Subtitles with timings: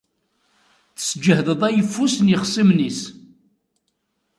[0.97, 2.99] Tesǧehdeḍ ayeffus n yixṣimen-is.